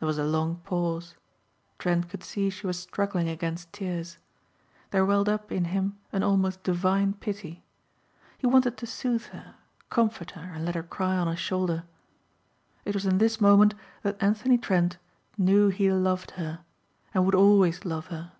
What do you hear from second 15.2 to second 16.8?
knew he loved her